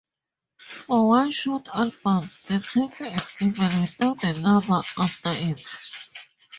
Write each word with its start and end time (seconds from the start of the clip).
For 0.57 1.07
one-shot 1.09 1.67
albums, 1.75 2.39
the 2.47 2.59
title 2.59 3.05
is 3.05 3.33
given 3.37 3.81
without 3.81 4.23
a 4.23 4.33
number 4.33 4.81
after 4.97 5.29
it. 5.31 5.61